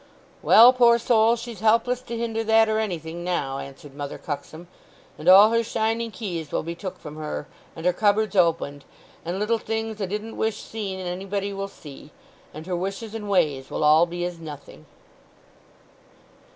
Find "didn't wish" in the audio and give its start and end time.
10.07-10.57